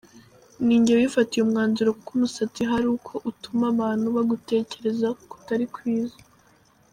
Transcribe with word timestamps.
Ninjye 0.65 0.91
wifatiye 0.99 1.41
umwanzuro 1.43 1.89
kuko 1.97 2.11
umusatsi 2.17 2.61
hari 2.71 2.87
uko 2.95 3.13
utuma 3.29 3.63
abantu 3.73 4.07
bagutekereza 4.15 5.07
kutari 5.29 5.65
kwiza. 5.75 6.17